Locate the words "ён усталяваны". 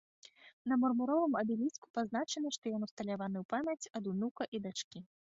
2.77-3.37